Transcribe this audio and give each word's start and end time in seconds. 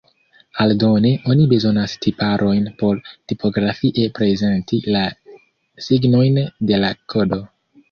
Aldone 0.63 1.09
oni 1.33 1.43
bezonas 1.51 1.93
tiparojn 2.05 2.65
por 2.79 3.03
tipografie 3.33 4.07
prezenti 4.21 4.81
la 4.97 5.05
signojn 5.91 6.43
de 6.73 6.83
la 6.87 6.93
kodo. 7.17 7.43